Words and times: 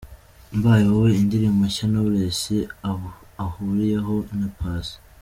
'Mbaye 0.55 0.83
Wowe' 0.93 1.19
indirimbo 1.21 1.61
nshya 1.69 1.85
Knowless 1.87 2.41
ahuriyemo 3.43 4.15
na 4.39 4.47
Passy. 4.57 4.95